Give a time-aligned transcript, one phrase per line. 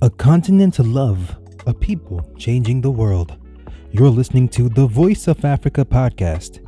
[0.00, 3.36] A continent to love, a people changing the world.
[3.90, 6.60] You're listening to the Voice of Africa podcast.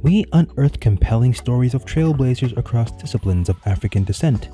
[0.00, 4.48] We unearth compelling stories of trailblazers across disciplines of African descent.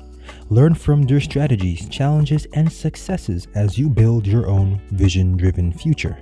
[0.49, 6.19] Learn from their strategies, challenges, and successes as you build your own vision driven future.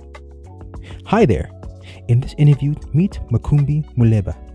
[1.06, 1.50] Hi there.
[2.06, 4.49] In this interview, meet Makumbi Muleba.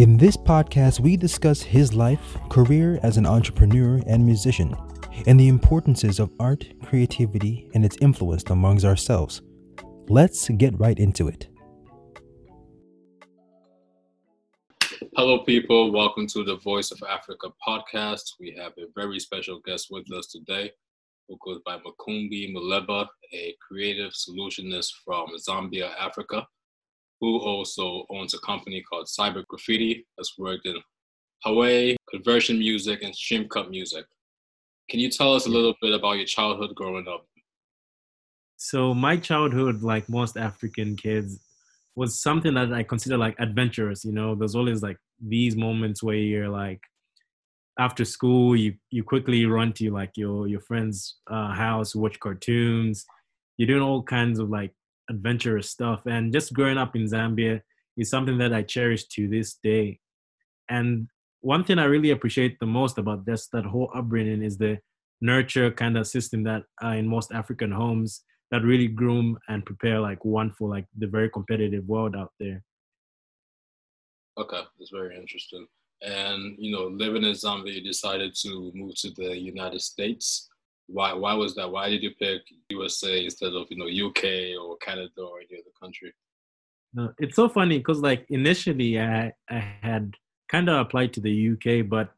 [0.00, 4.74] In this podcast, we discuss his life, career as an entrepreneur and musician,
[5.26, 9.42] and the importances of art, creativity, and its influence amongst ourselves.
[10.08, 11.48] Let's get right into it.
[15.16, 15.92] Hello, people.
[15.92, 18.22] Welcome to the Voice of Africa podcast.
[18.40, 20.72] We have a very special guest with us today,
[21.28, 26.46] who goes by Makumbi Muleba, a creative solutionist from Zambia, Africa
[27.20, 30.76] who also owns a company called Cyber Graffiti that's worked in
[31.46, 34.04] Huawei, conservation music, and stream cut music.
[34.88, 37.26] Can you tell us a little bit about your childhood growing up?
[38.56, 41.38] So my childhood, like most African kids,
[41.96, 44.04] was something that I consider like adventurous.
[44.04, 46.80] You know, there's always like these moments where you're like,
[47.78, 53.06] after school, you you quickly run to like your your friend's uh, house, watch cartoons.
[53.56, 54.72] You're doing all kinds of like
[55.10, 56.06] adventurous stuff.
[56.06, 57.60] And just growing up in Zambia
[57.96, 60.00] is something that I cherish to this day.
[60.68, 61.08] And
[61.40, 64.78] one thing I really appreciate the most about this that whole upbringing is the
[65.20, 70.00] nurture kind of system that uh, in most African homes that really groom and prepare
[70.00, 72.62] like one for like the very competitive world out there.
[74.38, 75.66] Okay, that's very interesting.
[76.02, 80.49] And you know, living in Zambia, you decided to move to the United States
[80.92, 81.70] why why was that?
[81.70, 85.72] Why did you pick USA instead of you know UK or Canada or any other
[85.80, 86.12] country?
[86.92, 90.14] No, it's so funny because like initially I I had
[90.50, 92.12] kind of applied to the UK, but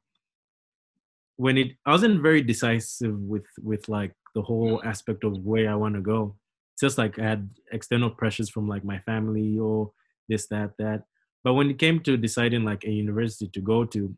[1.37, 4.87] when it I wasn't very decisive with with like the whole mm.
[4.87, 6.37] aspect of where I want to go.
[6.75, 9.93] It's just like I had external pressures from like my family or
[10.29, 11.05] this that that.
[11.45, 14.17] But when it came to deciding like a university to go to,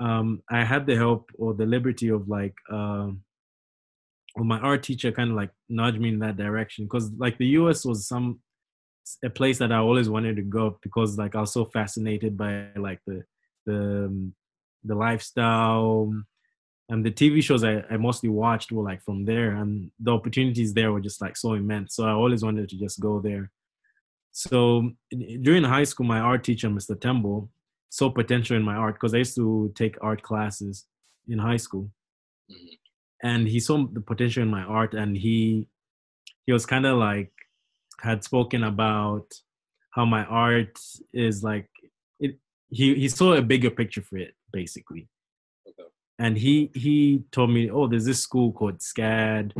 [0.00, 3.22] um, I had the help or the liberty of like um,
[4.36, 7.84] my art teacher kind of like nudged me in that direction because like the US
[7.84, 8.40] was some
[9.24, 12.68] a place that I always wanted to go because like I was so fascinated by
[12.76, 13.24] like the
[13.66, 14.34] the um,
[14.84, 16.12] the lifestyle
[16.88, 20.72] and the TV shows I, I mostly watched were like from there and the opportunities
[20.72, 23.50] there were just like so immense so I always wanted to just go there
[24.32, 24.90] so
[25.42, 26.98] during high school my art teacher Mr.
[26.98, 27.50] Temple
[27.90, 30.86] saw potential in my art because I used to take art classes
[31.28, 31.90] in high school
[32.50, 32.81] mm-hmm
[33.22, 35.66] and he saw the potential in my art and he
[36.44, 37.32] he was kind of like
[38.00, 39.32] had spoken about
[39.90, 40.78] how my art
[41.12, 41.68] is like
[42.18, 42.38] it
[42.68, 45.08] he he saw a bigger picture for it basically.
[45.68, 45.88] Okay.
[46.18, 49.52] and he he told me oh there's this school called scad.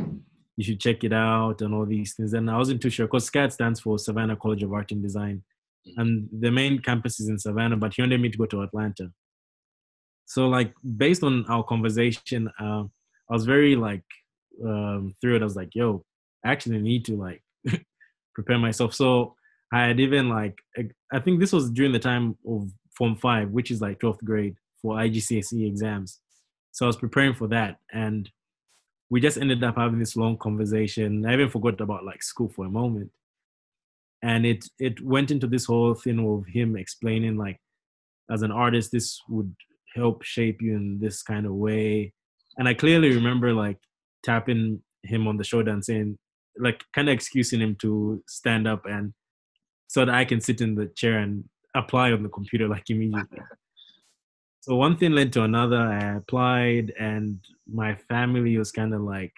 [0.56, 2.34] You should check it out and all these things.
[2.34, 5.42] And i wasn't too sure because scad stands for savannah college of art and design.
[5.88, 6.00] Mm-hmm.
[6.00, 9.10] and the main campus is in savannah but he wanted me to go to atlanta.
[10.26, 12.84] So like based on our conversation uh,
[13.32, 14.04] I was very like
[14.62, 15.40] um, through it.
[15.40, 16.04] I was like, yo,
[16.44, 17.42] I actually need to like
[18.34, 18.92] prepare myself.
[18.92, 19.36] So
[19.72, 20.58] I had even like
[21.10, 24.56] I think this was during the time of Form Five, which is like 12th grade
[24.82, 26.20] for IGCSE exams.
[26.72, 28.30] So I was preparing for that, and
[29.08, 31.24] we just ended up having this long conversation.
[31.24, 33.12] I even forgot about like school for a moment,
[34.22, 37.58] and it it went into this whole thing of him explaining like,
[38.30, 39.56] as an artist, this would
[39.94, 42.12] help shape you in this kind of way
[42.58, 43.78] and I clearly remember like
[44.22, 46.18] tapping him on the shoulder and saying,
[46.58, 49.12] like, kind of excusing him to stand up and
[49.88, 53.38] so that I can sit in the chair and apply on the computer like immediately.
[54.60, 55.76] so one thing led to another.
[55.76, 57.40] I applied, and
[57.70, 59.34] my family was kind of like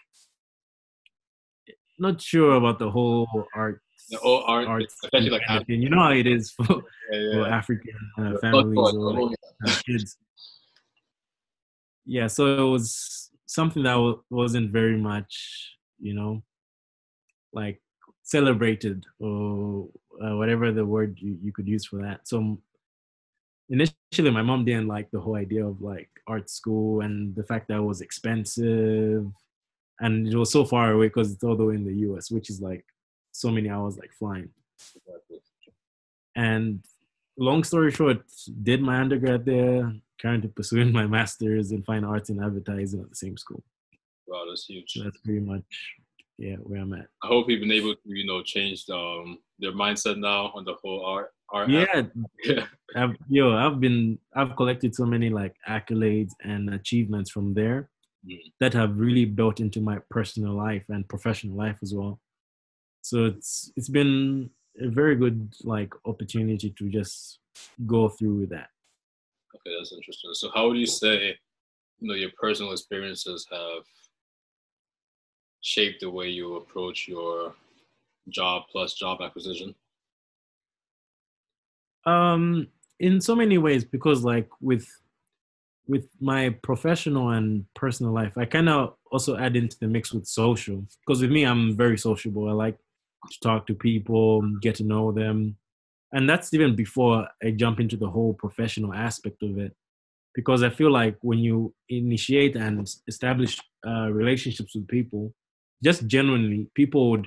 [1.98, 3.80] not sure about the whole art.
[4.10, 5.82] The whole art, art especially like African.
[5.82, 6.66] You know how it is for,
[7.10, 7.32] yeah, yeah.
[7.32, 9.36] for African uh, families or like,
[9.66, 10.18] uh, kids
[12.06, 16.42] yeah so it was something that w- wasn't very much you know
[17.52, 17.80] like
[18.22, 19.88] celebrated or
[20.22, 22.26] uh, whatever the word you, you could use for that.
[22.26, 22.58] So
[23.68, 27.68] initially my mom didn't like the whole idea of like art school and the fact
[27.68, 29.26] that it was expensive
[30.00, 32.50] and it was so far away because it's all the way in the us which
[32.50, 32.84] is like
[33.32, 34.48] so many hours like flying.
[36.36, 36.84] And
[37.36, 38.22] long story short
[38.62, 43.16] did my undergrad there currently pursuing my master's in fine arts and advertising at the
[43.16, 43.62] same school.
[44.26, 44.92] Wow, that's huge.
[44.92, 45.64] So that's pretty much
[46.38, 47.06] yeah where I'm at.
[47.22, 50.74] I hope you've been able to you know change um, their mindset now on the
[50.82, 51.32] whole art.
[51.50, 52.02] art yeah,
[52.44, 52.66] yeah.
[52.96, 57.90] I've, yo, I've been I've collected so many like accolades and achievements from there
[58.26, 58.40] Mm.
[58.58, 62.20] that have really built into my personal life and professional life as well.
[63.02, 64.48] So it's it's been
[64.80, 67.38] a very good like opportunity to just
[67.86, 68.68] go through with that.
[69.54, 70.30] Okay, that's interesting.
[70.34, 71.36] So, how would you say,
[72.00, 73.84] you know, your personal experiences have
[75.60, 77.54] shaped the way you approach your
[78.28, 79.74] job plus job acquisition?
[82.06, 82.68] Um,
[83.00, 84.86] in so many ways, because like with
[85.86, 90.26] with my professional and personal life, I kind of also add into the mix with
[90.26, 90.84] social.
[91.06, 92.48] Because with me, I'm very sociable.
[92.48, 92.78] I like
[93.30, 95.56] to talk to people, get to know them,
[96.14, 99.72] and that's even before I jump into the whole professional aspect of it.
[100.34, 105.32] Because I feel like when you initiate and establish uh, relationships with people,
[105.82, 107.26] just genuinely, people would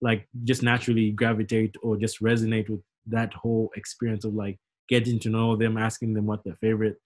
[0.00, 4.58] like just naturally gravitate or just resonate with that whole experience of like
[4.88, 6.96] getting to know them, asking them what their favorite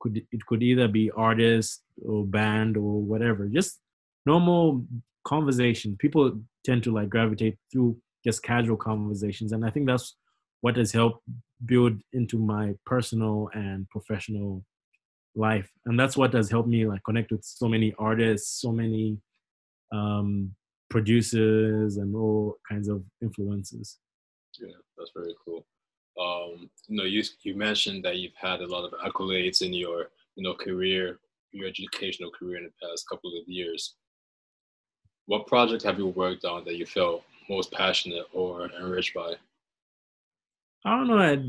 [0.00, 3.46] could it could either be artist or band or whatever.
[3.46, 3.80] Just
[4.26, 4.84] normal
[5.24, 5.96] conversation.
[5.98, 7.96] People tend to like gravitate through
[8.28, 10.16] just casual conversations, and I think that's
[10.60, 11.22] what has helped
[11.64, 14.64] build into my personal and professional
[15.34, 19.16] life, and that's what has helped me like connect with so many artists, so many
[19.92, 20.54] um,
[20.90, 23.98] producers, and all kinds of influences.
[24.60, 25.64] Yeah, that's very cool.
[26.20, 30.10] Um, you know, you you mentioned that you've had a lot of accolades in your
[30.36, 31.18] you know career,
[31.52, 33.94] your educational career in the past couple of years.
[35.26, 39.34] What project have you worked on that you felt most passionate or enriched by?
[40.84, 41.18] I don't know.
[41.18, 41.42] I,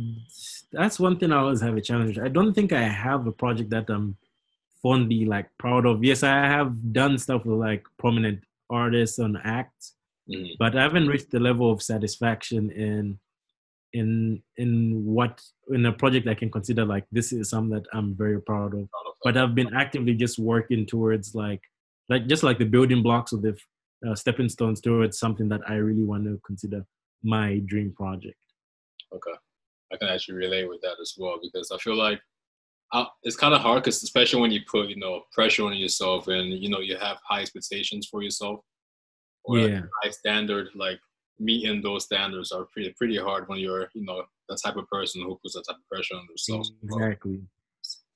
[0.72, 2.18] that's one thing I always have a challenge.
[2.18, 4.18] I don't think I have a project that I'm
[4.81, 6.04] fondly like proud of.
[6.04, 9.96] Yes, I have done stuff with like prominent artists and acts,
[10.30, 10.56] Mhm.
[10.57, 13.19] but I haven't reached the level of satisfaction in
[13.94, 18.13] in in what in a project I can consider like this is something that I'm
[18.16, 18.88] very proud of.
[19.24, 21.62] But I've been actively just working towards like
[22.07, 23.57] like just like the building blocks of the
[24.07, 26.86] uh, stepping stones towards something that I really want to consider
[27.24, 28.38] my dream project.
[29.13, 29.38] Okay,
[29.92, 32.22] I can actually relate with that as well because I feel like
[32.94, 36.28] uh, it's kind of hard because especially when you put you know pressure on yourself
[36.28, 38.60] and you know you have high expectations for yourself
[39.44, 39.81] or like, Yeah.
[40.04, 41.00] high standard like
[41.40, 45.22] meeting those standards are pretty pretty hard when you're you know that type of person
[45.22, 46.72] who puts that type of pressure on themselves.
[46.84, 47.40] Exactly.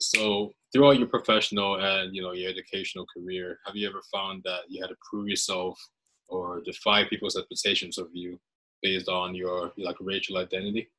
[0.04, 4.62] So throughout your professional and you know your educational career, have you ever found that
[4.68, 5.80] you had to prove yourself
[6.28, 8.40] or defy people's expectations of you
[8.82, 10.90] based on your like racial identity?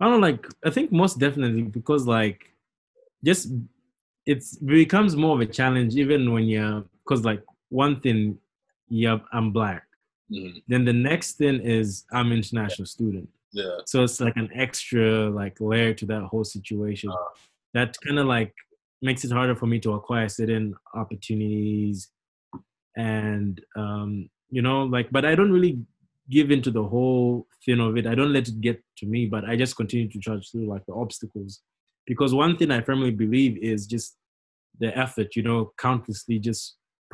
[0.00, 2.52] I don't like I think most definitely because like
[3.24, 3.52] just
[4.26, 8.38] it's becomes more of a challenge even when you're because like one thing
[8.88, 9.84] yeah I'm black
[10.28, 10.60] Mhm.
[10.66, 13.78] then the next thing is I'm international student Yeah.
[13.86, 17.10] so it's like an extra like layer to that whole situation.
[17.10, 17.16] Uh.
[17.78, 18.52] that kind of like
[19.08, 21.98] makes it harder for me to acquire certain opportunities
[22.96, 24.10] and um
[24.56, 25.74] you know like but i don't really
[26.36, 28.04] give into the whole thing of it.
[28.04, 30.84] I don't let it get to me but i just continue to charge through like
[30.86, 31.52] the obstacles.
[32.06, 34.16] Because one thing i firmly believe is just
[34.82, 36.62] the effort you know countlessly just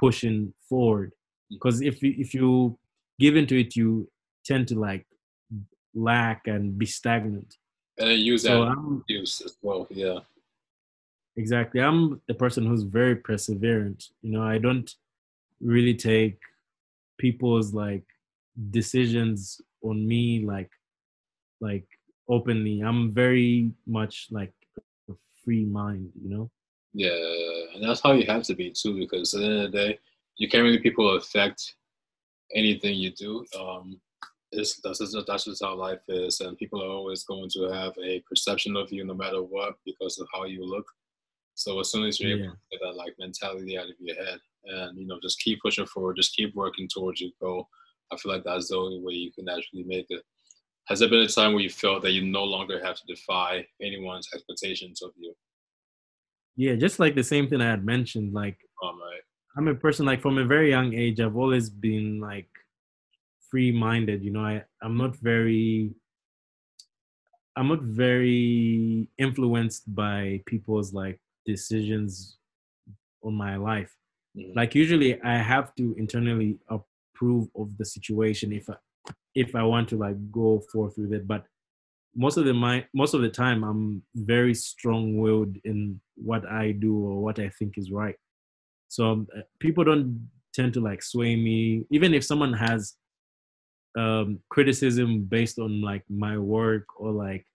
[0.02, 1.12] pushing forward.
[1.50, 2.78] Because if you if you
[3.20, 4.08] give into it you
[4.44, 5.04] tend to like
[5.94, 7.56] lack and be stagnant
[7.98, 9.86] And then use that so i'm use as well.
[9.90, 10.20] Yeah.
[11.36, 14.90] exactly i'm the person who's very perseverant you know i don't
[15.60, 16.38] really take
[17.18, 18.04] people's like
[18.70, 20.70] decisions on me like
[21.60, 21.86] like
[22.28, 24.52] openly i'm very much like
[25.10, 26.50] a free mind you know
[26.94, 27.74] Yeah.
[27.74, 29.98] And that's how you have to be too, because at the end of the day,
[30.36, 31.60] you can't really people affect
[32.54, 33.32] anything you do.
[33.58, 33.86] Um
[34.52, 37.92] it's that's just that's just how life is and people are always going to have
[38.04, 40.86] a perception of you no matter what because of how you look.
[41.54, 42.50] So as soon as you're able Yeah.
[42.50, 45.86] to get that like mentality out of your head and you know just keep pushing
[45.86, 47.68] forward, just keep working towards your goal.
[48.12, 50.22] I feel like that's the only way you can actually make it.
[50.88, 53.66] Has there been a time where you felt that you no longer have to defy
[53.80, 55.34] anyone's expectations of you?
[56.56, 59.22] yeah just like the same thing i had mentioned like Um, right.
[59.56, 62.50] i'm a person like from a very young age i've always been like
[63.52, 65.90] free minded you know i i'm not very
[67.56, 72.38] i'm not very influenced by people's like decisions
[73.22, 73.94] on my life.
[74.36, 74.56] Mhm.
[74.56, 78.76] like usually i have to internally approve of the situation if i
[79.34, 81.42] if i want to like go forth with it but
[82.24, 85.78] most of the my most of the time i'm very strong-willed in
[86.16, 88.16] what i do or what i think is right.
[88.88, 91.86] So uh, people don't tend to like sway me.
[91.90, 92.94] Even if someone has
[93.96, 97.46] um criticism based on like my work or like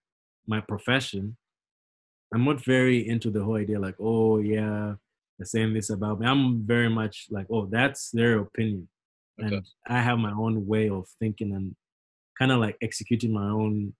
[0.45, 1.35] my profession
[2.33, 4.95] I'm not very into the whole idea like, oh yeah,
[5.37, 6.27] they're saying this about me.
[6.27, 8.87] I'm very much like, oh, that's their opinion.
[9.41, 9.55] Okay.
[9.55, 11.75] And I have my own way of thinking and
[12.37, 13.93] kind of like executing my own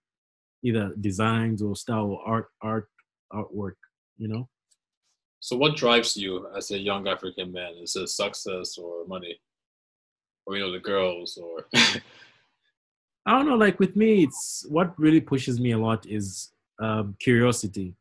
[0.64, 2.90] either designs or style or art art
[3.32, 3.78] artwork,
[4.18, 4.50] you know?
[5.40, 7.74] So, what drives you as a young African man?
[7.82, 9.40] Is it success or money,
[10.46, 11.68] or you know the girls, or
[13.28, 17.16] I don't know, like with me, it's what really pushes me a lot is um,
[17.20, 17.96] curiosity.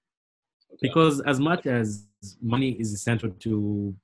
[0.80, 2.06] Because as much as
[2.40, 3.94] money is essential to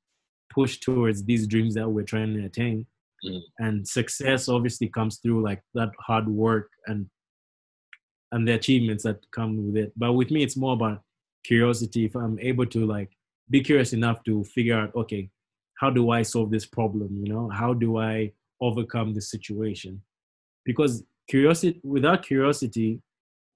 [0.53, 2.87] push towards these dreams that we're trying to attain,
[3.25, 3.41] Mm.
[3.61, 7.07] and success obviously comes through like that hard work and
[8.33, 9.93] and the achievements that come with it.
[9.97, 11.03] But with me, it's more about
[11.45, 12.07] curiosity.
[12.07, 13.11] If I'm able to like
[13.51, 15.31] be curious enough to figure out, okay,
[15.79, 17.11] how do I solve this problem?
[17.23, 20.03] You know, how do I overcome this situation?
[20.65, 23.01] Because curiosity, without curiosity,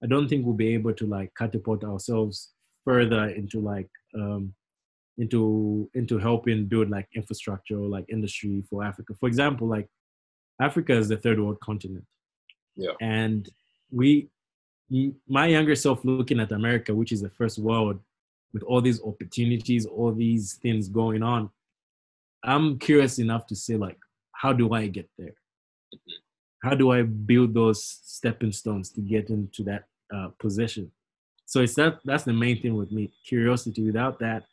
[0.03, 2.53] I don't think we'll be able to like catapult ourselves
[2.85, 4.53] further into like um,
[5.17, 9.13] into into helping build like infrastructure or like industry for Africa.
[9.19, 9.87] For example, like
[10.61, 12.05] Africa is the third world continent.
[12.75, 12.93] Yeah.
[13.01, 13.49] And
[13.91, 14.29] we
[15.27, 17.99] my younger self looking at America, which is the first world
[18.53, 21.49] with all these opportunities, all these things going on,
[22.43, 23.97] I'm curious enough to say like,
[24.31, 25.33] how do I get there?
[26.63, 29.83] How do I build those stepping stones to get into that
[30.13, 30.91] uh, position?
[31.45, 33.83] So it's that that's the main thing with me, curiosity.
[33.83, 34.43] Without that,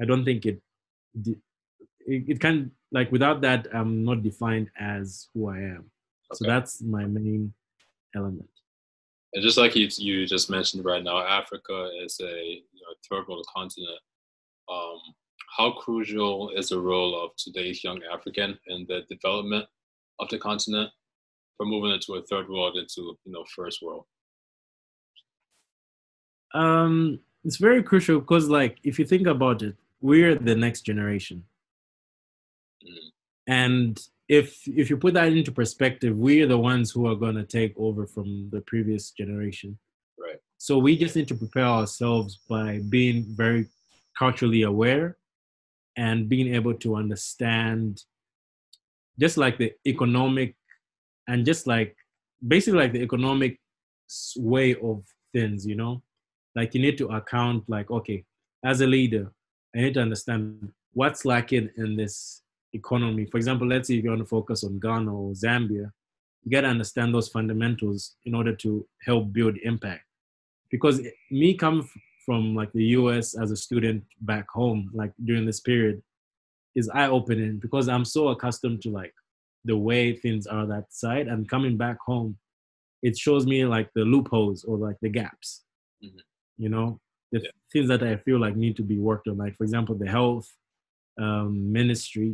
[0.00, 0.60] I don't think it
[1.14, 1.38] it,
[2.06, 5.90] it can like without that I'm not defined as who I am.
[6.32, 7.52] So that's my main
[8.14, 8.48] element.
[9.32, 13.28] And just like you, you just mentioned right now, Africa is a you know, third
[13.28, 13.98] world continent.
[14.70, 14.98] Um,
[15.56, 19.66] how crucial is the role of today's young African in the development
[20.18, 20.90] of the continent
[21.60, 24.06] from moving into a third world into you know first world?
[26.54, 31.44] Um, it's very crucial because, like, if you think about it, we're the next generation,
[32.82, 33.10] Mm.
[33.46, 37.44] and if if you put that into perspective, we're the ones who are going to
[37.58, 39.78] take over from the previous generation.
[40.18, 40.40] Right.
[40.56, 43.66] So we just need to prepare ourselves by being very
[44.18, 45.18] culturally aware
[45.96, 48.02] and being able to understand
[49.18, 50.56] just like the economic
[51.30, 51.96] and just like
[52.46, 53.58] basically like the economic
[54.36, 56.02] way of things, you know?
[56.56, 58.24] Like you need to account like, okay,
[58.64, 59.30] as a leader,
[59.74, 63.26] I need to understand what's lacking in this economy.
[63.26, 65.92] For example, let's say you want to focus on Ghana or Zambia,
[66.42, 70.02] you got to understand those fundamentals in order to help build impact
[70.70, 71.88] because me come
[72.24, 76.00] from like the us as a student back home like during this period
[76.74, 79.12] is eye-opening because i'm so accustomed to like
[79.64, 82.36] the way things are that side and coming back home
[83.02, 85.64] it shows me like the loopholes or like the gaps
[86.02, 86.20] Mhm.
[86.58, 87.00] you know
[87.32, 87.50] the Yeah.
[87.72, 90.48] things that i feel like need to be worked on like for example the health
[91.18, 92.28] um, ministry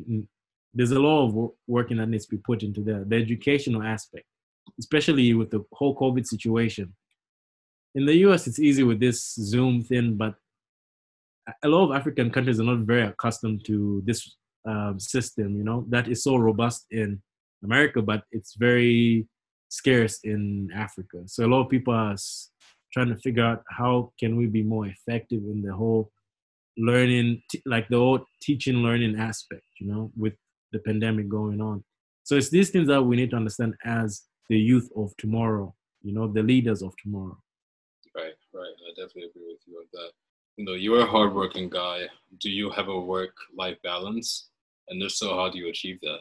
[0.74, 4.26] there's a lot of working that needs to be put into there the educational aspect
[4.78, 6.94] especially with the whole covid situation
[7.96, 10.34] in the US, it's easy with this Zoom thing, but
[11.62, 15.84] a lot of African countries are not very accustomed to this um, system, you know,
[15.88, 17.22] that is so robust in
[17.64, 19.26] America, but it's very
[19.68, 21.22] scarce in Africa.
[21.26, 22.16] So a lot of people are
[22.92, 26.10] trying to figure out how can we be more effective in the whole
[26.76, 30.34] learning, like the whole teaching learning aspect, you know, with
[30.72, 31.84] the pandemic going on.
[32.24, 36.12] So it's these things that we need to understand as the youth of tomorrow, you
[36.12, 37.38] know, the leaders of tomorrow.
[38.14, 38.74] Right, right.
[38.86, 40.10] I definitely agree with you on that.
[40.56, 42.08] You know, you're a hardworking guy.
[42.40, 44.48] Do you have a work-life balance?
[44.88, 46.20] And if so, how do you achieve that?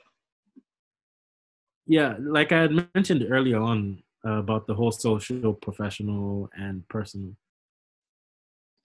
[1.88, 7.32] yeah like i had mentioned earlier on uh, about the whole social professional and personal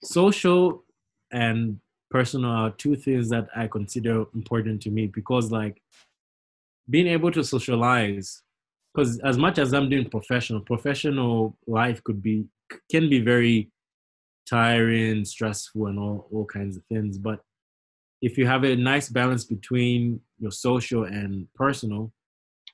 [0.03, 0.83] social
[1.31, 5.81] and personal are two things that i consider important to me because like
[6.89, 8.43] being able to socialize
[8.93, 12.45] because as much as i'm doing professional professional life could be
[12.89, 13.69] can be very
[14.47, 17.41] tiring stressful and all, all kinds of things but
[18.21, 22.11] if you have a nice balance between your social and personal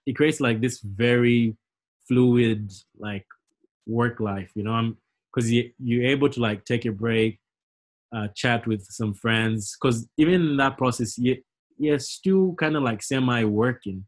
[0.05, 1.55] it creates like this very
[2.07, 3.25] fluid like
[3.85, 4.97] work life you know i'm
[5.33, 7.39] because you, you're able to like take a break
[8.15, 11.37] uh, chat with some friends because even in that process you,
[11.77, 14.05] you're still kind of like semi working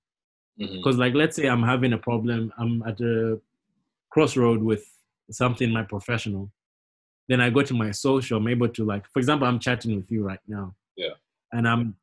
[0.57, 3.39] because like let's say i'm having a problem i'm at a
[4.09, 4.85] crossroad with
[5.31, 6.51] something my professional
[7.27, 10.09] then i go to my social i'm able to like for example i'm chatting with
[10.11, 10.73] you right now.
[11.51, 11.95] And i'm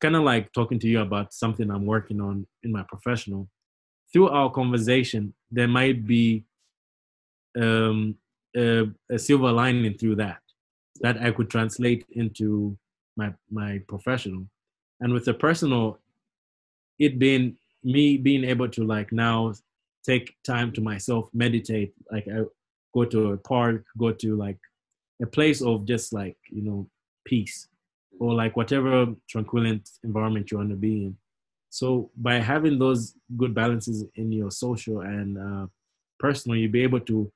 [0.00, 3.48] kind of like talking to you about something i'm working on in my professional.
[4.12, 6.44] Through our conversation there might be
[7.60, 8.16] um
[8.56, 10.38] a, a silver lining through that
[11.00, 12.76] that I could translate into
[13.16, 14.46] my my professional.
[15.00, 15.98] And with the personal,
[16.98, 19.54] it being me being able to like now
[20.04, 22.44] take time to myself, meditate, like I
[22.94, 24.58] go to a park, go to like
[25.20, 26.88] a place of just like, you know,
[27.24, 27.68] peace
[28.18, 31.16] or like whatever tranquilent environment you want to be in.
[31.70, 35.66] So by having those good balances in your social and uh,
[36.18, 37.32] personal, you'll be able to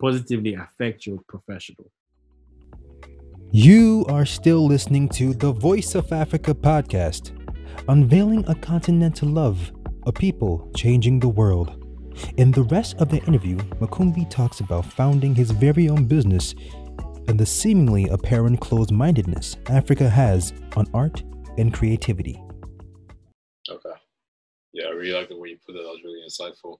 [0.00, 1.90] positively affect your professional.
[3.52, 7.30] You are still listening to the Voice of Africa podcast,
[7.88, 9.72] unveiling a continent to love,
[10.06, 11.80] a people changing the world.
[12.36, 16.54] In the rest of the interview, Makumbi talks about founding his very own business
[17.28, 21.22] and the seemingly apparent closed mindedness Africa has on art
[21.58, 22.42] and creativity.
[23.68, 23.90] Okay.
[24.72, 25.82] Yeah, I really like the way you put it.
[25.82, 26.78] That was really insightful.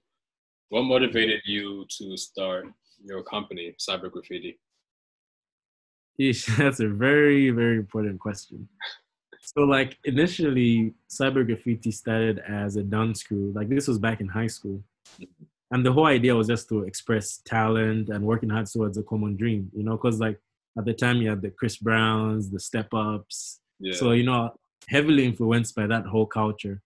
[0.69, 2.67] What motivated you to start
[3.05, 4.59] your company, Cyber Graffiti?
[6.59, 8.69] That's a very, very important question.
[9.41, 13.53] So, like, initially, Cyber Graffiti started as a dance crew.
[13.55, 14.83] Like, this was back in high school.
[15.75, 19.37] And the whole idea was just to express talent and working hard towards a common
[19.37, 20.39] dream, you know, because, like,
[20.79, 23.61] at the time, you had the Chris Browns, the Step Ups.
[23.81, 23.97] Yeah.
[23.97, 24.55] So, you know,
[24.87, 26.81] heavily influenced by that whole culture.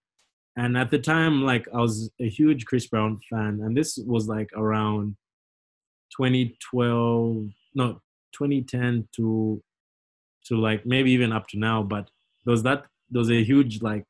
[0.56, 3.60] And at the time, like, I was a huge Chris Brown fan.
[3.62, 5.16] And this was like around
[6.16, 8.00] 2012, no,
[8.32, 9.62] 2010 to
[10.46, 12.08] to like maybe even up to now but
[12.44, 14.04] there was that there was a huge like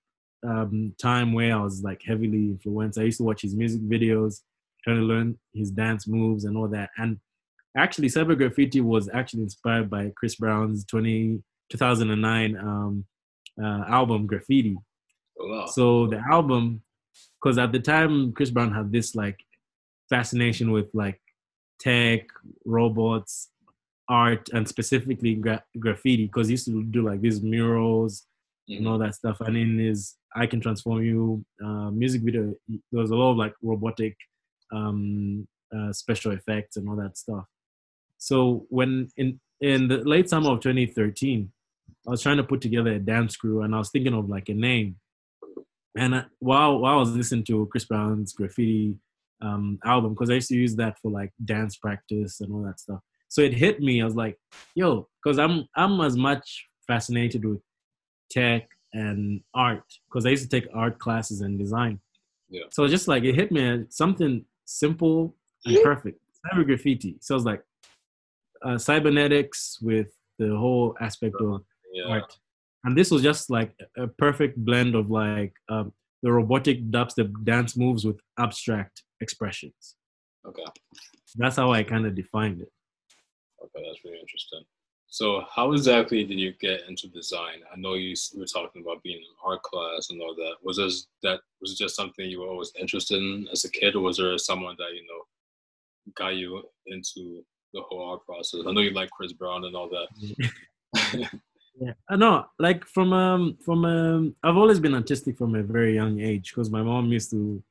[0.47, 4.43] um time where i was like heavily influenced i used to watch his music videos
[4.89, 7.19] trying to learn his dance moves and all that and
[7.77, 13.05] actually cyber graffiti was actually inspired by chris brown's 20 2009 um
[13.63, 14.77] uh, album graffiti
[15.41, 15.67] oh, wow.
[15.67, 16.83] so the album
[17.41, 19.39] because at the time chris brown had this like
[20.09, 21.21] fascination with like
[21.81, 22.21] tech
[22.65, 23.51] robots
[24.09, 28.27] art and specifically gra- graffiti because he used to do like these murals
[28.69, 28.79] mm-hmm.
[28.79, 29.41] and all that stuff.
[29.41, 33.37] And in his I Can Transform You uh, music video, there was a lot of
[33.37, 34.17] like robotic
[34.73, 37.45] um, uh, special effects and all that stuff.
[38.19, 41.51] So when in in the late summer of 2013,
[42.07, 44.49] I was trying to put together a dance crew and I was thinking of like
[44.49, 44.97] a name.
[45.97, 48.97] And I, while while I was listening to Chris Brown's graffiti
[49.41, 52.81] um, album, because I used to use that for like dance practice and all that
[52.81, 53.01] stuff.
[53.29, 54.01] So it hit me.
[54.01, 54.39] I was like,
[54.75, 57.61] yo, because I'm I'm as much fascinated with
[58.31, 62.01] tech and art because I used to take art classes and design.
[62.49, 62.63] Yeah.
[62.71, 66.21] So just like it hit me something simple and perfect.
[66.47, 67.17] Cyber graffiti.
[67.21, 67.63] So it's like
[68.65, 72.05] uh, cybernetics with the whole aspect of yeah.
[72.05, 72.39] art.
[72.85, 77.77] And this was just like a perfect blend of like um, the robotic dubstep dance
[77.77, 79.97] moves with abstract expressions.
[80.47, 80.65] Okay.
[81.37, 82.71] That's how I kind of defined it.
[83.63, 84.63] Okay, that's really interesting.
[85.11, 87.61] So, how exactly did you get into design?
[87.73, 90.57] I know you were talking about being in art class and all that.
[90.63, 93.97] Was this that was it just something you were always interested in as a kid,
[93.97, 97.43] or was there someone that you know got you into
[97.73, 98.61] the whole art process?
[98.67, 101.31] I know you like Chris Brown and all that.
[101.81, 102.45] yeah, I know.
[102.59, 106.71] Like from um from um, I've always been artistic from a very young age because
[106.71, 107.63] my mom used to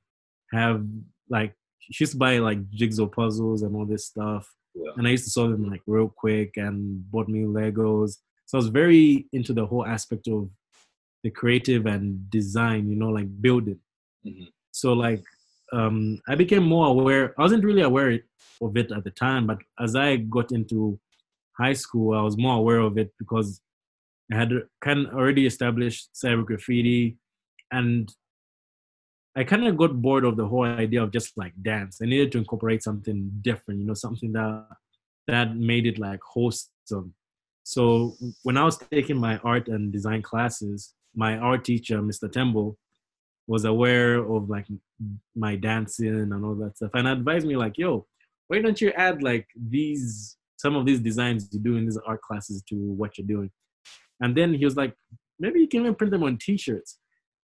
[0.52, 0.84] have
[1.30, 1.54] like
[1.92, 4.52] she used to buy like jigsaw puzzles and all this stuff
[4.84, 4.92] yeah.
[4.96, 8.18] And I used to solve them like real quick and bought me Legos.
[8.46, 10.50] So I was very into the whole aspect of
[11.24, 13.80] the creative and design, you know, like building.
[14.26, 14.46] Mm-hmm.
[14.72, 15.24] So like
[15.74, 17.34] um, I became more aware.
[17.38, 18.20] I wasn't really aware
[18.62, 21.00] of it at the time, but as I got into
[21.58, 23.62] high school, I was more aware of it because
[24.32, 27.18] I had kind of already established cyber graffiti,
[27.72, 28.14] and
[29.38, 32.00] I kind of got bored of the whole idea of just like dance.
[32.02, 34.66] I needed to incorporate something different, you know, something that
[35.28, 37.14] that made it like wholesome.
[37.64, 42.32] So when I was taking my art and design classes, my art teacher, Mr.
[42.32, 42.80] Temple,
[43.46, 44.66] was aware of like
[45.36, 48.08] my dancing and all that stuff, and advised me like, "Yo,
[48.48, 52.22] why don't you add like these some of these designs you do in these art
[52.22, 53.52] classes to what you're doing?"
[54.20, 54.96] And then he was like,
[55.40, 56.98] "Maybe you can even print them on T-shirts."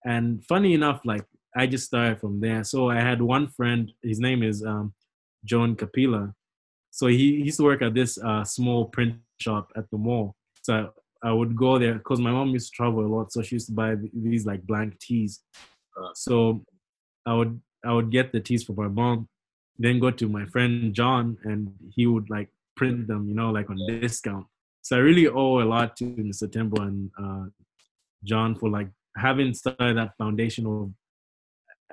[0.03, 2.63] And funny enough, like I just started from there.
[2.63, 4.93] So I had one friend, his name is um,
[5.45, 6.33] John Capilla.
[6.91, 10.35] So he, he, used to work at this uh, small print shop at the mall.
[10.63, 10.91] So
[11.23, 13.31] I, I would go there because my mom used to travel a lot.
[13.31, 15.41] So she used to buy these like blank tees.
[15.97, 16.09] Uh.
[16.13, 16.63] So
[17.25, 19.27] I would I would get the tees for my mom,
[19.77, 23.69] then go to my friend John, and he would like print them, you know, like
[23.69, 24.47] on discount.
[24.81, 26.51] So I really owe a lot to Mr.
[26.51, 27.45] Temple and uh,
[28.23, 30.91] John for like having started that foundation of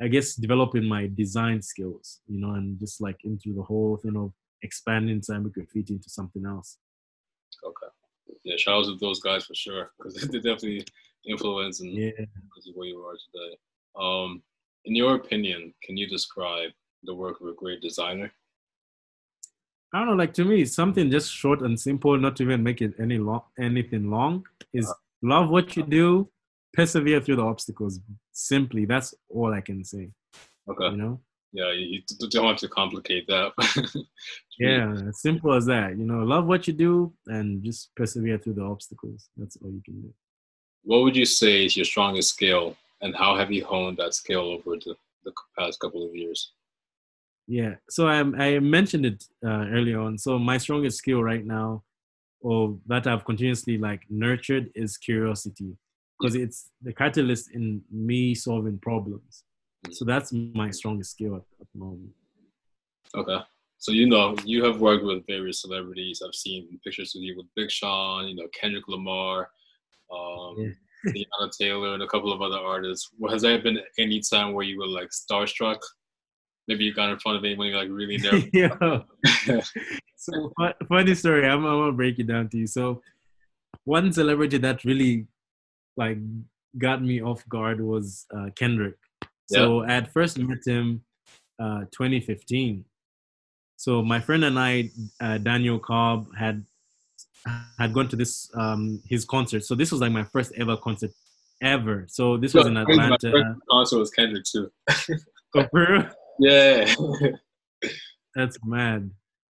[0.01, 4.17] I guess developing my design skills, you know, and just like into the whole thing
[4.17, 6.79] of expanding cyber graffiti into something else.
[7.65, 7.87] Okay.
[8.45, 10.85] Yeah, shout out to those guys for sure because they definitely
[11.29, 12.11] influence and Yeah.
[12.17, 13.57] this is where you are today.
[13.99, 14.43] Um,
[14.85, 16.71] in your opinion, can you describe
[17.05, 18.33] the work of a great designer?
[19.93, 22.81] I don't know, like to me, something just short and simple, not to even make
[22.81, 26.31] it any long, anything long, is love what you do,
[26.73, 28.01] persevere through the obstacles.
[28.33, 30.11] Simply, that's all I can say.
[30.69, 30.91] Okay.
[30.91, 31.21] You know,
[31.53, 33.53] Yeah, you, don't have to complicate that.
[34.59, 35.99] yeah, as simple as that.
[35.99, 39.29] You know, love what you do and just persevere through the obstacles.
[39.37, 40.15] That's all you can do.
[40.85, 44.51] What would you say is your strongest skill, and how have you honed that skill
[44.51, 46.53] over the, the past couple of years?
[47.47, 47.75] Yeah.
[47.91, 50.19] So I I mentioned it uh, earlier on.
[50.19, 51.83] So my strongest skill right now,
[52.41, 55.77] or that I've continuously like nurtured, is curiosity,
[56.23, 59.45] because it's the catalyst in me solving problems.
[59.91, 62.11] So that's my strongest skill at, at the moment.
[63.15, 63.39] Okay.
[63.79, 66.23] So you know you have worked with various celebrities.
[66.25, 69.51] I've seen pictures of you with Big Sean, you know Kendrick Lamar,
[70.13, 70.71] um, Yeah.
[71.05, 73.11] Teyana Taylor, and a couple of other artists.
[73.19, 75.79] Well, has there been any time where you were like starstruck?
[76.69, 78.45] Maybe you got in front of anyone you're like really nervous.
[78.53, 79.61] yeah.
[80.15, 80.53] So
[80.89, 81.45] funny story.
[81.45, 82.69] I'm, I'm gonna break it down to you.
[82.69, 83.03] So
[83.83, 85.27] one celebrity that really
[85.97, 86.19] like
[86.79, 88.97] got me off guard was uh, Kendrick.
[89.47, 91.03] So I had first met him
[91.59, 92.85] uh, 2015.
[93.77, 96.65] So my friend and I, uh, Daniel Cobb, had
[97.79, 99.65] had gone to this um, his concert.
[99.65, 101.11] So this was like my first ever concert
[101.61, 102.07] ever.
[102.09, 103.31] So this was in think My Atlanta.
[103.31, 104.71] first concert was Kendrick too.
[105.55, 106.09] Oh.
[106.39, 106.95] Yeah.
[108.35, 109.11] That's mad.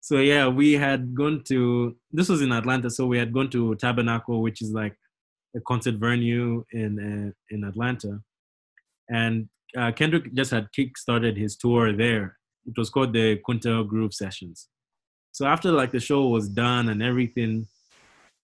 [0.02, 3.76] So yeah, we had gone to this was in Atlanta, so we had gone to
[3.76, 4.98] Tabernacle, which is like
[5.56, 8.22] a concert venue in uh, in Atlanta,
[9.10, 12.38] and uh, Kendrick just had kick-started his tour there.
[12.66, 14.70] It was called the Kunta Groove Sessions.
[15.32, 17.68] So after like the show was done and everything,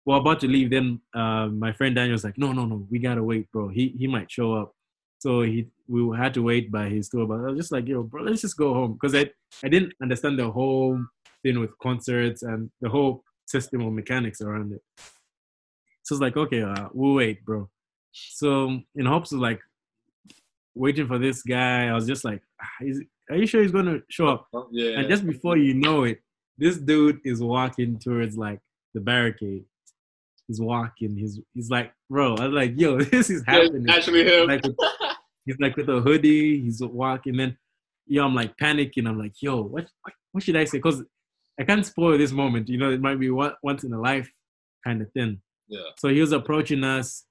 [0.06, 3.00] well about to leave, then uh, my friend Daniel was like, "No, no, no, we
[3.00, 3.68] gotta wait, bro.
[3.68, 4.74] He he might show up."
[5.20, 8.04] So he we had to wait by his tour, but I was just like, "Yo,
[8.04, 9.30] bro, let's just go home," because I
[9.64, 11.04] I didn't understand the whole
[11.44, 14.82] thing with concerts and the whole system of mechanics around it.
[16.08, 17.70] So it's like, okay, uh, we'll wait, bro.
[18.14, 19.60] So in hopes of like
[20.74, 24.00] waiting for this guy, I was just like, "Ah, is, are you sure he's gonna
[24.10, 24.48] show up?
[24.72, 25.00] yeah.
[25.00, 26.22] And just before you know it,
[26.58, 28.60] this dude is walking towards like
[28.94, 29.66] the barricade.
[30.48, 31.18] He's walking.
[31.18, 32.38] He's he's like, bro.
[32.38, 33.90] I was like, yo, this is Yeah, happening.
[33.90, 34.48] actually him.
[34.48, 34.78] Like with,
[35.46, 36.62] he's like with a hoodie.
[36.62, 37.36] He's walking.
[37.36, 37.58] Then,
[38.08, 39.10] yo, I'm like panicking.
[39.10, 40.78] I'm like, yo, what what, what should I say?
[40.78, 41.04] Because
[41.60, 42.70] I can't spoil this moment.
[42.70, 44.32] You know, it might be one, once in a life
[44.86, 45.42] kind of thing.
[45.68, 45.90] Yeah.
[45.98, 47.26] So he was approaching us,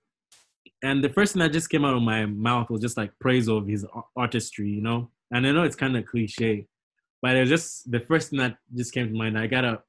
[0.83, 3.49] and the first thing that just came out of my mouth was just like praise
[3.49, 5.11] of his artistry, you know.
[5.33, 6.67] And I know it's kind of cliche,
[7.23, 9.39] but it was just the first thing that just came to mind.
[9.39, 9.83] I gotta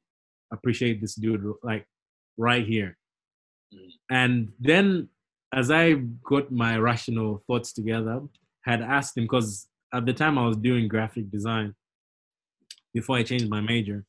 [0.51, 1.86] appreciate this dude like
[2.38, 2.97] right here.
[3.73, 3.91] Mhm.
[4.10, 5.10] And then,
[5.53, 8.21] as I got my rational thoughts together,
[8.62, 11.75] had asked him because at the time I was doing graphic design
[12.93, 14.05] before I changed my major.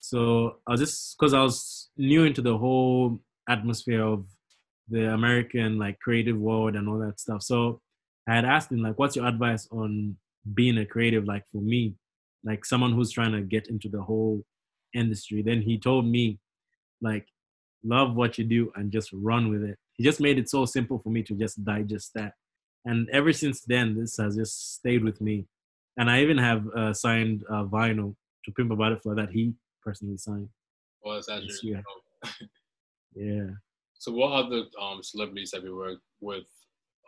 [0.00, 4.26] So I was just because I was new into the whole atmosphere of
[4.88, 7.42] the American like creative world and all that stuff.
[7.42, 7.80] So
[8.28, 10.16] I had asked him like, "What's your advice on
[10.54, 11.94] being a creative?" Like for me,
[12.44, 14.44] like someone who's trying to get into the whole
[14.94, 15.42] industry.
[15.42, 16.38] Then he told me,
[17.00, 17.26] like,
[17.84, 19.78] love what you do and just run with it.
[19.94, 22.34] He just made it so simple for me to just digest that.
[22.84, 25.46] And ever since then, this has just stayed with me.
[25.96, 30.16] And I even have uh, signed uh, vinyl to Pimp a Butterfly that he personally
[30.16, 30.48] signed.
[31.04, 31.82] Well, that's actually
[33.14, 33.50] yeah.
[33.94, 36.44] So, what other um, celebrities have you worked with,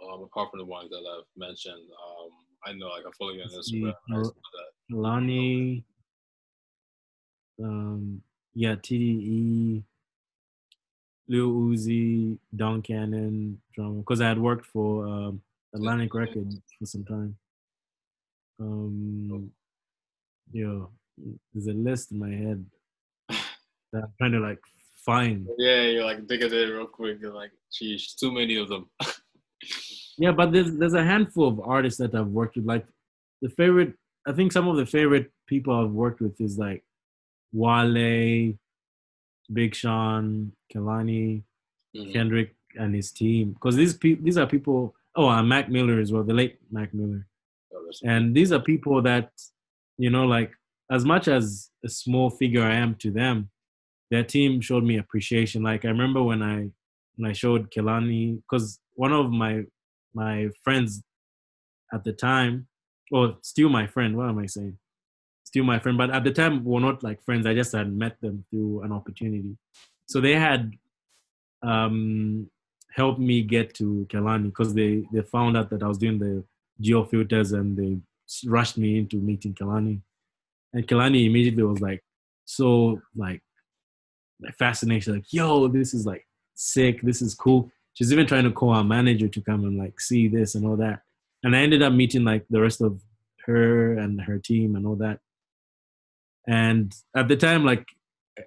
[0.02, 1.74] um, apart from the ones that I've mentioned?
[1.74, 2.30] Um,
[2.66, 3.48] I know, like, I follow you on.
[3.48, 3.94] Instagram.
[4.12, 4.96] I saw that.
[4.96, 5.84] Lonnie,
[7.62, 8.22] um,
[8.54, 9.84] yeah, TDE,
[11.28, 13.98] Lil Uzi, Don Cannon, drama.
[14.00, 15.42] Because I had worked for um,
[15.74, 17.36] Atlantic Records for some time.
[18.58, 19.50] Um,
[20.52, 20.90] yo,
[21.54, 22.64] there's a list in my head
[23.28, 24.58] that I'm trying to like
[25.04, 25.46] find.
[25.58, 27.18] Yeah, you're like digging it real quick.
[27.20, 28.88] You're like, geez, too many of them.
[30.18, 32.66] Yeah, but there's there's a handful of artists that I've worked with.
[32.66, 32.86] Like
[33.40, 33.94] the favorite,
[34.26, 36.84] I think some of the favorite people I've worked with is like
[37.52, 38.54] Wale,
[39.52, 41.42] Big Sean, Kehlani,
[41.96, 42.12] Mhm.
[42.12, 43.52] Kendrick, and his team.
[43.52, 44.94] Because these people, these are people.
[45.16, 47.26] Oh, and Mac Miller as well, the late Mac Miller.
[47.74, 49.32] Oh, And these are people that,
[49.98, 50.52] you know, like
[50.90, 53.50] as much as a small figure I am to them,
[54.10, 55.62] their team showed me appreciation.
[55.62, 56.68] Like I remember when I
[57.16, 59.64] when I showed Kehlani, because one of my
[60.14, 61.02] my friends
[61.92, 62.66] at the time,
[63.12, 64.78] or still my friend, what am I saying?
[65.44, 67.46] Still my friend, but at the time we're not like friends.
[67.46, 69.56] I just had met them through an opportunity.
[70.06, 70.72] So they had
[71.62, 72.48] um,
[72.92, 76.44] helped me get to Kehlani because they they found out that I was doing the
[76.80, 77.98] geo filters and they
[78.46, 80.00] rushed me into meeting Kehlani.
[80.72, 82.02] And Kehlani immediately was like
[82.44, 83.42] so like
[84.58, 87.70] fascination, like, yo, this is like sick, this is cool.
[87.94, 90.76] She's even trying to call our manager to come and like see this and all
[90.76, 91.02] that.
[91.42, 93.00] And I ended up meeting like the rest of
[93.46, 95.20] her and her team and all that.
[96.46, 97.86] And at the time, like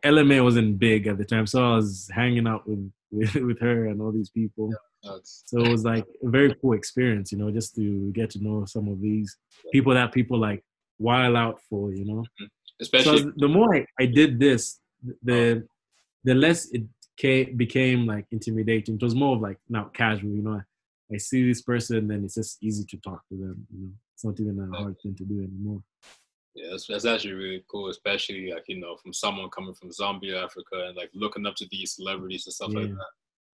[0.03, 3.60] Ella Mai wasn't big at the time, so I was hanging out with with, with
[3.60, 4.71] her and all these people.
[5.03, 8.43] Yeah, so it was like a very cool experience, you know, just to get to
[8.43, 9.38] know some of these
[9.71, 10.63] people that people like
[10.97, 12.21] wild out for, you know.
[12.21, 12.45] Mm-hmm.
[12.82, 14.79] Especially so the more I, I did this,
[15.23, 15.65] the
[16.24, 16.84] the less it
[17.18, 18.96] came, became like intimidating.
[18.96, 20.62] It was more of like now casual, you know.
[21.14, 23.68] I see this person, then it's just easy to talk to them.
[23.72, 25.82] You know, it's not even a hard thing to do anymore.
[26.56, 30.44] Yeah, that's, that's actually really cool, especially like you know from someone coming from Zambia,
[30.44, 32.80] Africa, and like looking up to these celebrities and stuff yeah.
[32.80, 33.12] like that.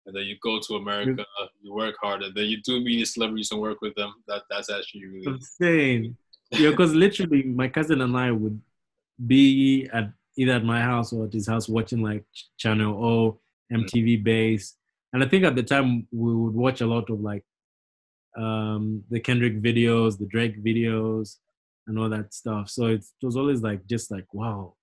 [0.06, 1.24] And then you go to America,
[1.62, 4.14] you work hard, and then you do meet these celebrities and work with them.
[4.28, 6.16] That that's actually really insane.
[6.50, 8.60] yeah, because literally, my cousin and I would
[9.26, 12.24] be at either at my house or at his house watching like
[12.58, 13.40] Channel O,
[13.72, 14.24] MTV mm.
[14.24, 14.76] Base,
[15.12, 17.44] and I think at the time we would watch a lot of like
[18.36, 21.36] um, the Kendrick videos, the Drake videos,
[21.86, 22.68] and all that stuff.
[22.68, 24.74] So it was always like just like wow,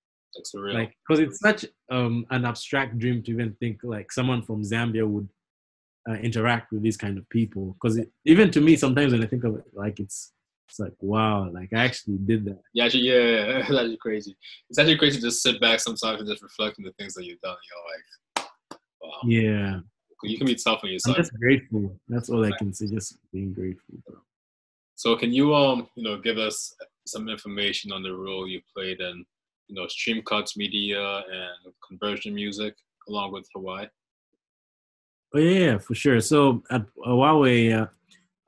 [0.54, 0.74] surreal.
[0.74, 5.06] Like because it's such um, an abstract dream to even think like someone from Zambia
[5.06, 5.28] would
[6.08, 7.76] uh, interact with these kind of people.
[7.80, 10.32] Because even to me, sometimes when I think of it, like it's
[10.72, 12.58] it's like wow, like I actually did that.
[12.72, 14.34] Yeah, actually, yeah, that's actually crazy.
[14.70, 17.26] It's actually crazy to just sit back sometimes and just reflect on the things that
[17.26, 17.56] you've done.
[17.68, 18.48] You're like,
[19.02, 19.20] wow.
[19.26, 19.80] Yeah.
[20.22, 21.18] You can be tough on yourself.
[21.18, 21.94] I'm just grateful.
[22.08, 22.86] That's all I can say.
[22.86, 23.96] Just being grateful.
[24.94, 26.74] So can you um you know give us
[27.06, 29.26] some information on the role you played in,
[29.68, 32.76] you know, stream cuts media and conversion music
[33.08, 33.90] along with Huawei?
[35.34, 36.20] Oh yeah, for sure.
[36.22, 37.88] So at Huawei, uh,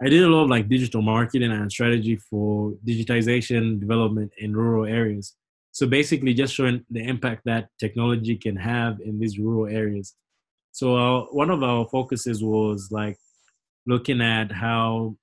[0.02, 4.86] I did a lot of like digital marketing and strategy for digitization development in rural
[4.86, 5.34] areas.
[5.72, 10.14] So basically, just showing the impact that technology can have in these rural areas.
[10.72, 13.16] So uh, one of our focuses was like
[13.86, 15.16] looking at how,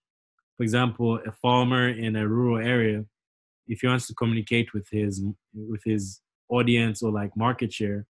[0.57, 3.05] for example, a farmer in a rural area
[3.71, 8.05] if he wants to communicate with his with his audience or like market share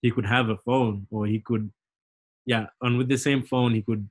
[0.00, 1.70] he could have a phone or he could
[2.46, 4.08] yeah and with the same phone he could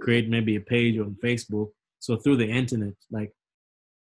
[0.00, 3.32] create maybe a page on facebook so through the internet like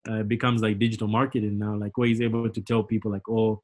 [0.10, 3.28] uh, it becomes like digital marketing now like where he's able to tell people like
[3.30, 3.62] oh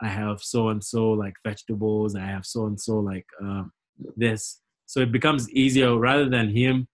[0.00, 3.64] i have so and so like vegetables i have so and so like uh,
[4.16, 6.86] this so it becomes easier rather than him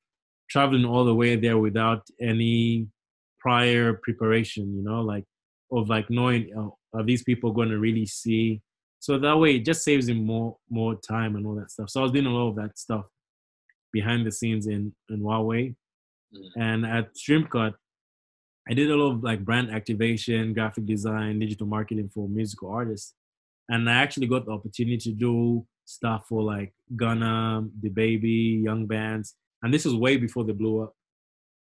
[0.49, 2.89] traveling all the way there without any
[3.39, 5.25] prior preparation, you know, like
[5.73, 8.61] of like knowing oh, are these people going to really see.
[8.99, 11.91] So that way, it just saves him more more time and all that stuff.
[11.91, 13.05] So I was doing a lot of that stuff
[13.93, 15.75] behind the scenes in in Huawei,
[16.35, 16.61] mm-hmm.
[16.61, 17.75] and at Streamcut,
[18.69, 23.15] I did a lot of like brand activation, graphic design, digital marketing for musical artists,
[23.69, 29.35] and I actually got the opportunity to do stuff for like Gunna, Baby, Young Bands,
[29.63, 30.95] and this was way before they blew up.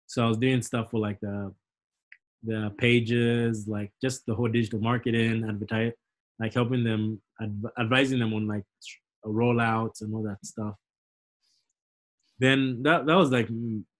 [0.07, 1.53] So I was doing stuff for like the
[2.43, 5.93] the pages, like just the whole digital marketing, advertise,
[6.39, 8.63] like helping them, adv- advising them on like
[9.25, 10.75] rollouts and all that stuff.
[12.39, 13.49] Then that that was like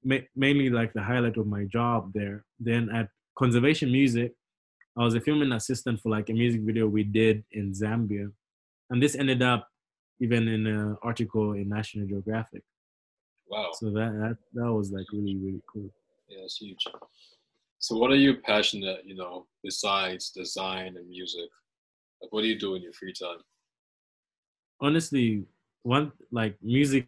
[0.03, 2.45] ma- mainly like the highlight of my job there.
[2.59, 4.33] Then at Conservation Music,
[4.97, 8.31] I was a filming assistant for like a music video we did in Zambia,
[8.89, 9.67] and this ended up
[10.19, 12.63] even in an article in National Geographic.
[13.49, 13.69] Wow!
[13.73, 15.89] So that that that was like really really cool.
[16.29, 16.85] Yeah, it's huge.
[17.79, 21.47] So, what are you passionate, you know, besides design and music?
[22.21, 23.37] Like, what do you do in your free time?
[24.81, 25.45] Honestly,
[25.83, 27.07] one like music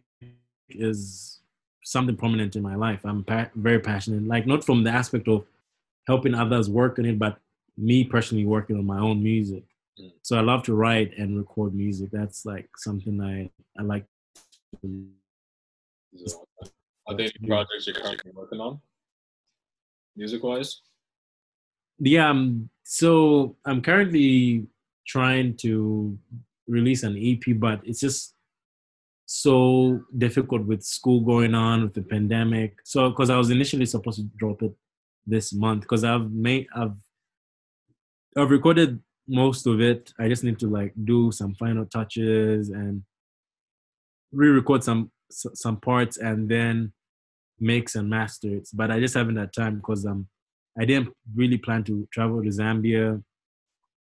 [0.74, 1.40] is
[1.84, 3.00] something prominent in my life.
[3.04, 5.44] I'm pa- very passionate, like not from the aspect of
[6.06, 7.38] helping others work on it, but
[7.76, 9.64] me personally working on my own music.
[10.00, 10.12] Mm.
[10.22, 12.10] So I love to write and record music.
[12.12, 14.04] That's like something I I like.
[17.06, 18.80] Are there any projects you're currently working on?
[20.16, 20.82] music wise?
[21.98, 24.66] Yeah, um, so I'm currently
[25.06, 26.18] trying to
[26.66, 28.34] release an EP, but it's just
[29.32, 32.74] so difficult with school going on with the pandemic.
[32.82, 34.72] So because I was initially supposed to drop it
[35.24, 36.96] this month because I've made I've
[38.36, 40.12] I've recorded most of it.
[40.18, 43.04] I just need to like do some final touches and
[44.32, 46.92] re-record some some parts and then
[47.60, 48.68] mix and master it.
[48.74, 50.26] But I just haven't had time because um
[50.76, 53.22] I didn't really plan to travel to Zambia.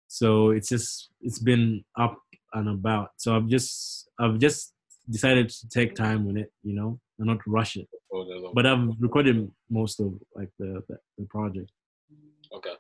[0.08, 2.18] So it's just it's been up
[2.54, 3.10] and about.
[3.18, 4.74] So I've just I've just
[5.12, 7.88] decided to take time with it, you know, and not rush it.
[8.14, 8.52] Oh.
[8.54, 11.72] But I've recorded most of like the the, the project.
[12.54, 12.74] Okay.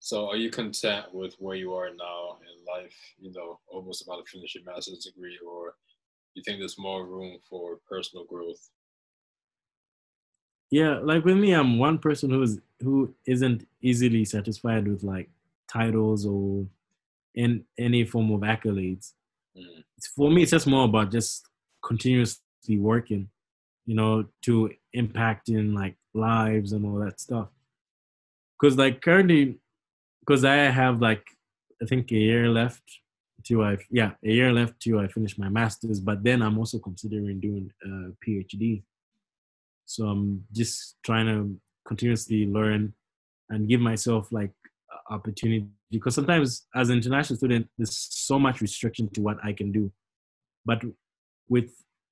[0.00, 4.24] So are you content with where you are now in life, you know, almost about
[4.24, 5.74] to finish your master's degree, or
[6.34, 8.70] you think there's more room for personal growth?
[10.70, 15.28] Yeah, like with me, I'm one person who's who isn't easily satisfied with like
[15.70, 16.66] titles or
[17.34, 19.12] in any form of accolades.
[19.56, 19.84] Mm,
[20.14, 21.46] for me, it's just more about just
[21.84, 23.28] continuously working,
[23.86, 27.48] you know, to impact in like lives and all that stuff.
[28.60, 29.58] Because like currently,
[30.20, 31.24] because I have like
[31.82, 32.82] I think a year left
[33.44, 36.78] till I yeah a year left till I finish my masters, but then I'm also
[36.78, 37.88] considering doing a
[38.24, 38.82] PhD.
[39.86, 42.92] So I'm just trying to continuously learn
[43.48, 44.52] and give myself like
[45.08, 49.72] opportunity because sometimes as an international student there's so much restriction to what I can
[49.72, 49.90] do,
[50.64, 50.82] but
[51.48, 51.70] with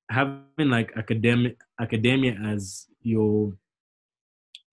[0.09, 3.53] having like academic academia as your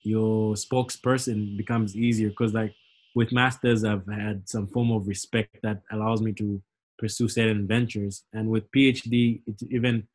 [0.03, 2.31] your spokesperson becomes easier.
[2.31, 2.75] Because like
[3.15, 6.63] with masters i've had some form of respect that allows me to
[6.99, 8.25] pursue certain ventures.
[8.33, 10.07] And with phd it even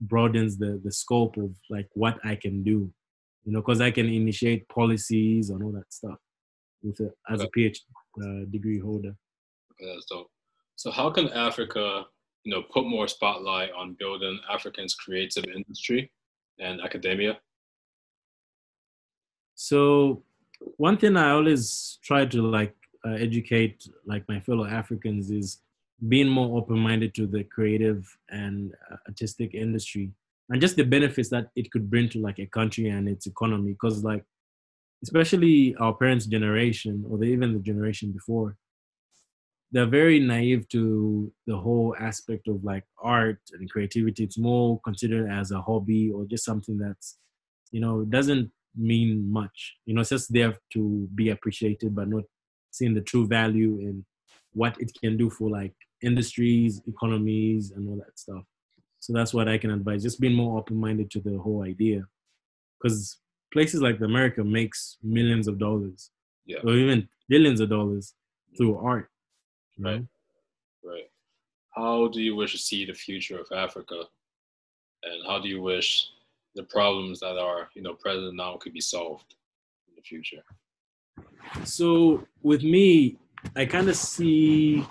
[0.00, 2.92] broadens the the scope of like what i can do.
[3.44, 6.18] You know because i can initiate policies and all that stuff
[6.82, 7.78] with a, as a phd
[8.22, 9.16] uh, degree holder
[9.74, 10.30] okay, that's dope.
[10.76, 12.04] So how can Africa,
[12.44, 16.10] you know, put more spotlight on building Africans' creative industry
[16.58, 17.38] and academia?
[19.54, 20.22] So
[20.76, 22.74] one thing I always try to like
[23.06, 25.60] uh, educate like my fellow Africans is
[26.08, 30.10] being more open-minded to the creative and uh, artistic industry
[30.50, 33.72] and just the benefits that it could bring to like a country and its economy
[33.72, 34.24] because like
[35.04, 38.56] especially our parents generation or the, even the generation before
[39.72, 45.30] they're very naive to the whole aspect of like art and creativity it's more considered
[45.30, 47.18] as a hobby or just something that's
[47.70, 49.76] you know doesn't mean much.
[49.86, 52.24] You know, it's just there to be appreciated, but not
[52.70, 54.04] seeing the true value in
[54.52, 58.44] what it can do for like industries, economies, and all that stuff.
[59.00, 60.02] So that's what I can advise.
[60.02, 62.04] Just being more open-minded to the whole idea,
[62.80, 63.18] because
[63.54, 66.10] places like America makes millions of dollars,
[66.44, 66.60] Yeah.
[66.64, 68.56] or even billions of dollars mm.
[68.56, 69.08] through art.
[69.78, 70.00] Right.
[70.00, 70.90] know?
[70.90, 71.10] Right.
[71.70, 73.98] How do you wish to see the future of Africa?
[75.04, 75.88] And how do you wish
[76.54, 79.30] the problems that are, you know, present now could be solved
[79.88, 80.44] in the future?
[81.64, 83.16] so with me
[83.56, 84.84] i kind of see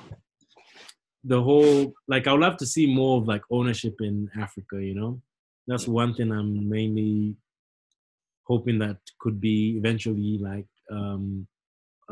[1.23, 4.93] the whole like i would love to see more of like ownership in africa you
[4.93, 5.21] know
[5.67, 5.93] that's mm.
[5.93, 7.35] one thing i'm mainly
[8.45, 11.47] hoping that could be eventually like um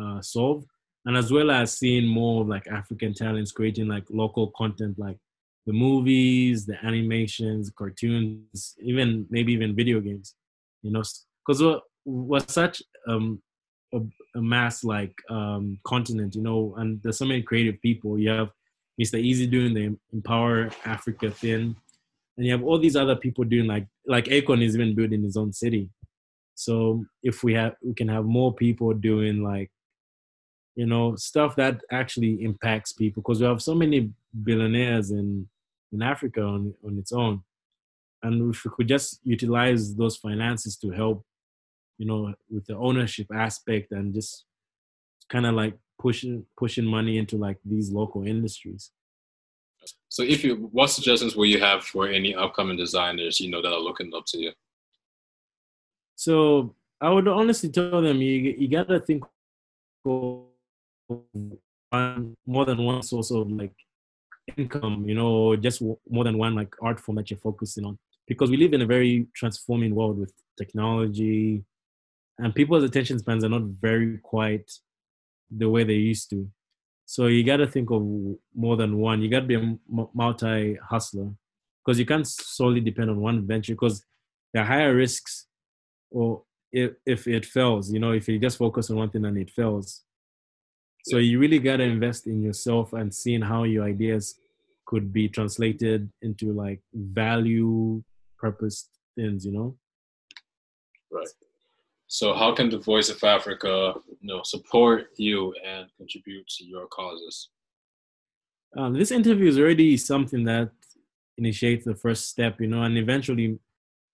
[0.01, 0.67] uh solved.
[1.05, 5.17] And as well as seeing more like african talents creating like local content like
[5.65, 10.35] the movies the animations cartoons even maybe even video games
[10.81, 11.03] you know
[11.45, 13.41] because we're, we're such um
[13.93, 13.99] a,
[14.35, 18.17] a mass like um continent you know and there's so many creative people.
[18.17, 18.49] You have
[19.01, 21.75] mr Eazi doing the emPawa africa thing
[22.37, 25.37] and you have all these other people doing like like akon is even building his
[25.37, 25.89] own city
[26.62, 29.71] so if we have we can have more people doing like
[30.76, 34.12] you know stuff that actually impacts people because we have so many
[34.43, 35.47] billionaires in
[35.91, 37.41] in africa on on its own
[38.24, 41.26] and if we could just utilize those finances to help
[41.97, 44.45] you know with the ownership aspect and just
[45.30, 48.91] kind of like pushing pushing money into like these local industries
[50.10, 53.74] So if you what suggestions will you have for any upcoming designers, you know, that
[53.78, 54.52] are looking up to you?
[56.23, 59.23] So i would honestly tell them you you gotta think
[60.05, 60.45] of
[62.45, 63.73] more than one source of like
[64.57, 67.97] income you know just more than one like art form that you're focusing on.
[68.27, 71.63] Because we live in a very transforming world with technology
[72.38, 74.71] and people's attention spans are not very quite
[75.49, 76.49] the way they used to.
[77.05, 78.01] So you got to think of
[78.55, 79.22] more than one.
[79.22, 79.78] You got to be a
[80.13, 81.30] multi hustler
[81.84, 84.05] because you can't solely depend on one venture because
[84.53, 85.47] there are higher risks
[86.12, 89.38] or if, if it fails you know if you just focus on one thing and
[89.38, 90.03] it fails
[91.03, 94.36] so you really got to invest in yourself and seeing how your ideas
[94.86, 98.03] could be translated into like value
[98.38, 99.76] purpose things you know
[101.12, 101.28] Right.
[102.07, 106.88] So how can the Voice of Africa, you know, support you and contribute to your
[106.88, 107.49] causes?
[108.78, 110.72] um, this interview is already something that
[111.38, 113.59] initiates the first step, you know, and eventually,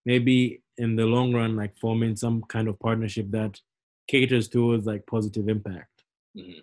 [0.06, 3.59] maybe in the long run, like forming some kind of partnership that
[4.07, 6.03] caters towards like positive impact.
[6.36, 6.61] hmm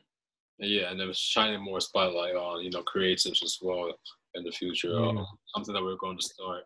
[0.58, 3.92] Yeah, and then shining more spotlight on, you know, creatives as well,
[4.34, 4.90] in the future.
[4.90, 5.20] Yeah.
[5.20, 6.64] Uh, something that we're going to start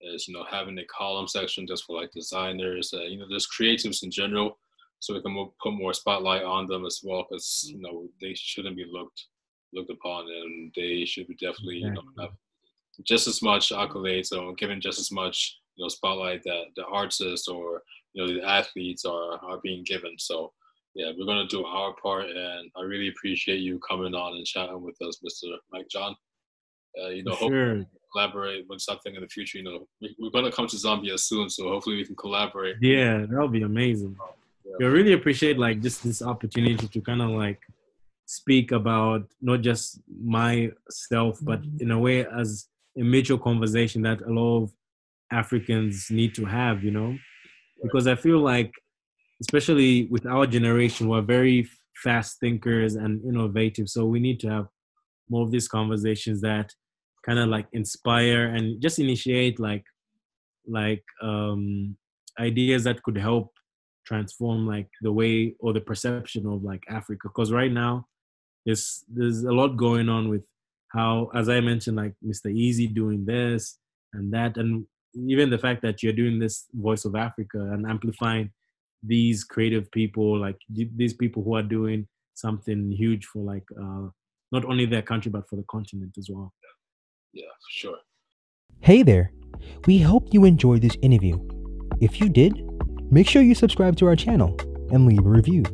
[0.00, 3.48] is you know having a column section just for like designers, uh, you know, just
[3.52, 4.58] creatives in general,
[4.98, 7.26] so we can mo- put more spotlight on them as well.
[7.28, 9.26] Because you know they shouldn't be looked
[9.72, 12.30] looked upon, and they should be definitely you know have
[13.04, 17.48] just as much accolades or given just as much you know spotlight that the artists
[17.48, 20.14] or you know the athletes are are being given.
[20.18, 20.52] So
[20.94, 24.82] yeah, we're gonna do our part, and I really appreciate you coming on and chatting
[24.82, 25.54] with us, Mr.
[25.72, 26.14] Mike John.
[27.02, 27.86] Uh, you know, For hope sure.
[28.12, 29.58] collaborate with something in the future.
[29.58, 32.76] You know, we, we're gonna come to Zambia soon, so hopefully we can collaborate.
[32.82, 34.16] Yeah, that'll be amazing.
[34.66, 34.86] Yeah.
[34.86, 37.60] I really appreciate like just this opportunity to kind of like
[38.26, 42.66] speak about not just myself, but in a way as
[42.98, 44.72] a mutual conversation that a lot of
[45.32, 47.16] Africans need to have, you know,
[47.82, 48.72] because I feel like,
[49.40, 51.68] especially with our generation, we're very
[52.02, 53.88] fast thinkers and innovative.
[53.88, 54.66] So we need to have
[55.28, 56.72] more of these conversations that
[57.24, 59.84] kind of like inspire and just initiate like
[60.66, 61.96] like um
[62.38, 63.52] ideas that could help
[64.06, 67.28] transform like the way or the perception of like Africa.
[67.28, 68.06] Because right now,
[68.66, 70.42] there's there's a lot going on with
[70.88, 72.52] how, as I mentioned, like Mr.
[72.52, 73.78] Eazi doing this
[74.12, 74.84] and that, and
[75.14, 78.50] even the fact that you're doing this Voice of Africa and amplifying
[79.02, 84.08] these creative people, like these people who are doing something huge for like uh,
[84.52, 86.52] not only their country but for the continent as well.
[87.32, 87.96] Yeah, for sure.
[88.80, 89.32] Hey there!
[89.86, 91.38] We hope you enjoyed this interview.
[92.00, 92.62] If you did,
[93.10, 94.56] make sure you subscribe to our channel
[94.90, 95.64] and leave a review.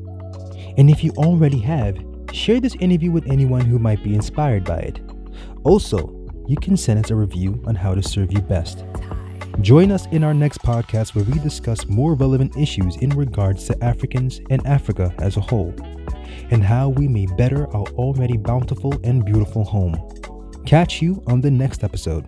[0.76, 1.96] And if you already have,
[2.32, 5.00] share this interview with anyone who might be inspired by it.
[5.64, 6.12] Also,
[6.48, 8.84] you can send us a review on how to serve you best.
[9.60, 13.84] Join us in our next podcast where we discuss more relevant issues in regards to
[13.84, 15.74] Africans and Africa as a whole,
[16.50, 19.96] and how we may better our already bountiful and beautiful home.
[20.66, 22.26] Catch you on the next episode.